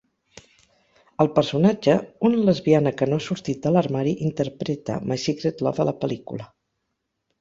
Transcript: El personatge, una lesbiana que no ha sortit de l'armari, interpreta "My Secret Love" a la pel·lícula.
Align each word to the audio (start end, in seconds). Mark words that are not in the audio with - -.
El 1.25 1.29
personatge, 1.35 1.97
una 2.29 2.39
lesbiana 2.47 2.93
que 3.01 3.09
no 3.11 3.19
ha 3.19 3.25
sortit 3.27 3.61
de 3.67 3.75
l'armari, 3.75 4.15
interpreta 4.31 4.97
"My 5.13 5.23
Secret 5.27 5.63
Love" 5.69 5.85
a 5.85 5.87
la 5.91 5.99
pel·lícula. 6.03 6.53